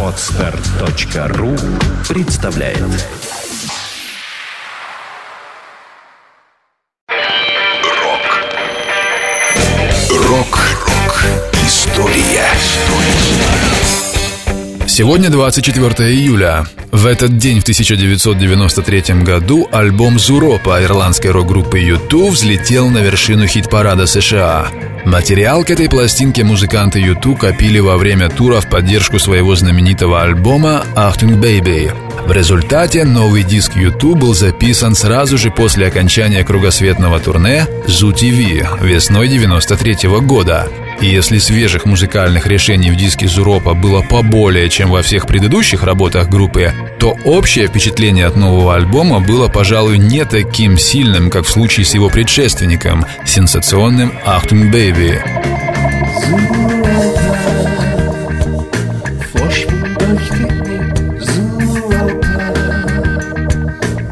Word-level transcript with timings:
Отстар.ру 0.00 1.56
представляет 2.08 2.78
Рок 7.08 8.46
Рок-рок 10.08 11.24
История 11.66 12.46
Сегодня 14.86 15.30
24 15.30 16.12
июля. 16.12 16.66
В 16.92 17.06
этот 17.06 17.38
день, 17.38 17.58
в 17.58 17.62
1993 17.64 19.22
году, 19.24 19.68
альбом 19.72 20.20
«Зуропа» 20.20 20.80
ирландской 20.84 21.32
рок-группы 21.32 21.80
U2 21.80 22.30
взлетел 22.30 22.88
на 22.88 22.98
вершину 22.98 23.48
хит-парада 23.48 24.06
США. 24.06 24.68
Материал 25.04 25.64
к 25.64 25.70
этой 25.70 25.88
пластинке 25.88 26.44
музыканты 26.44 27.00
U2 27.00 27.36
копили 27.36 27.78
во 27.78 27.98
время 27.98 28.30
тура 28.30 28.60
в 28.60 28.68
поддержку 28.70 29.18
своего 29.18 29.54
знаменитого 29.54 30.22
альбома 30.22 30.84
«Achtung 30.96 31.38
Baby». 31.38 31.94
В 32.26 32.32
результате 32.32 33.04
новый 33.04 33.42
диск 33.42 33.76
U2 33.76 34.14
был 34.14 34.32
записан 34.32 34.94
сразу 34.94 35.36
же 35.36 35.50
после 35.50 35.88
окончания 35.88 36.42
кругосветного 36.42 37.20
турне 37.20 37.66
«Zoo 37.86 38.14
TV» 38.14 38.66
весной 38.82 39.28
93 39.28 40.08
года. 40.22 40.68
И 41.00 41.06
если 41.06 41.38
свежих 41.38 41.84
музыкальных 41.84 42.46
решений 42.46 42.90
в 42.90 42.96
диске 42.96 43.26
Зуропа 43.28 43.74
было 43.74 44.02
поболее, 44.02 44.68
чем 44.68 44.90
во 44.90 45.02
всех 45.02 45.26
предыдущих 45.26 45.82
работах 45.82 46.28
группы, 46.28 46.72
то 46.98 47.16
общее 47.24 47.66
впечатление 47.66 48.26
от 48.26 48.36
нового 48.36 48.74
альбома 48.74 49.20
было, 49.20 49.48
пожалуй, 49.48 49.98
не 49.98 50.24
таким 50.24 50.78
сильным, 50.78 51.30
как 51.30 51.44
в 51.44 51.50
случае 51.50 51.84
с 51.84 51.94
его 51.94 52.08
предшественником, 52.08 53.04
сенсационным 53.26 54.12
«Achtung 54.24 54.70
Baby». 54.70 55.20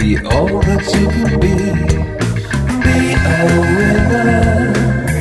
Die 0.00 0.16
Europa. 0.16 0.80
Be 1.40 1.50
all 1.54 1.59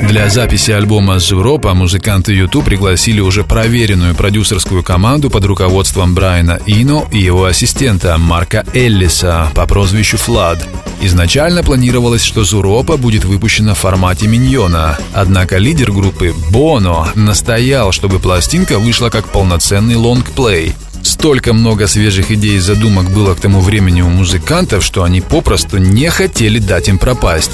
Для 0.09 0.27
записи 0.27 0.71
альбома 0.71 1.19
«Зуропа» 1.19 1.75
музыканты 1.75 2.33
YouTube 2.33 2.65
пригласили 2.65 3.19
уже 3.19 3.43
проверенную 3.43 4.15
продюсерскую 4.15 4.81
команду 4.81 5.29
под 5.29 5.45
руководством 5.45 6.15
Брайана 6.15 6.59
Ино 6.65 7.07
и 7.11 7.19
его 7.19 7.45
ассистента 7.45 8.17
Марка 8.17 8.65
Эллиса 8.73 9.51
по 9.53 9.67
прозвищу 9.67 10.17
Флад. 10.17 10.67
Изначально 11.03 11.61
планировалось, 11.61 12.23
что 12.23 12.43
«Зуропа» 12.43 12.97
будет 12.97 13.23
выпущена 13.23 13.75
в 13.75 13.77
формате 13.77 14.25
миньона, 14.27 14.97
однако 15.13 15.59
лидер 15.59 15.91
группы 15.91 16.33
Боно 16.49 17.11
настоял, 17.13 17.91
чтобы 17.91 18.17
пластинка 18.17 18.79
вышла 18.79 19.11
как 19.11 19.27
полноценный 19.27 19.95
лонгплей. 19.95 20.73
Столько 21.03 21.53
много 21.53 21.85
свежих 21.85 22.31
идей 22.31 22.57
и 22.57 22.59
задумок 22.59 23.11
было 23.11 23.35
к 23.35 23.41
тому 23.41 23.61
времени 23.61 24.01
у 24.01 24.09
музыкантов, 24.09 24.83
что 24.83 25.03
они 25.03 25.21
попросту 25.21 25.77
не 25.77 26.09
хотели 26.09 26.57
дать 26.57 26.87
им 26.87 26.97
пропасть. 26.97 27.51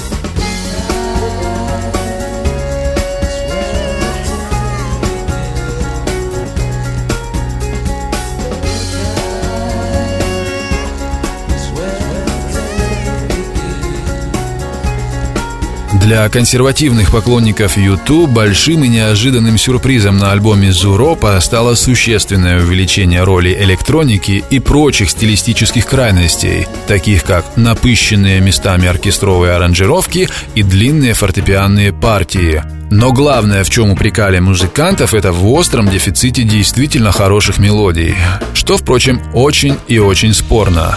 Для 16.06 16.28
консервативных 16.28 17.10
поклонников 17.10 17.76
YouTube 17.76 18.30
большим 18.30 18.84
и 18.84 18.88
неожиданным 18.88 19.58
сюрпризом 19.58 20.18
на 20.18 20.30
альбоме 20.30 20.70
Зуропа 20.70 21.36
стало 21.40 21.74
существенное 21.74 22.60
увеличение 22.62 23.24
роли 23.24 23.52
электроники 23.52 24.44
и 24.48 24.60
прочих 24.60 25.10
стилистических 25.10 25.84
крайностей, 25.84 26.68
таких 26.86 27.24
как 27.24 27.56
напыщенные 27.56 28.40
местами 28.40 28.86
оркестровые 28.86 29.54
аранжировки 29.54 30.28
и 30.54 30.62
длинные 30.62 31.12
фортепианные 31.14 31.92
партии. 31.92 32.62
Но 32.88 33.12
главное, 33.12 33.64
в 33.64 33.70
чем 33.70 33.90
упрекали 33.90 34.38
музыкантов, 34.38 35.12
это 35.12 35.32
в 35.32 35.44
остром 35.50 35.88
дефиците 35.88 36.44
действительно 36.44 37.10
хороших 37.10 37.58
мелодий, 37.58 38.14
что, 38.54 38.76
впрочем, 38.76 39.20
очень 39.34 39.76
и 39.88 39.98
очень 39.98 40.34
спорно. 40.34 40.96